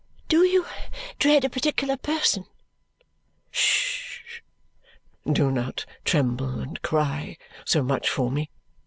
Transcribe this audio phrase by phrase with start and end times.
[0.29, 0.65] "Do you
[1.19, 2.47] dread a particular person?"
[3.53, 4.41] "Hush!
[5.31, 8.49] Do not tremble and cry so much for me.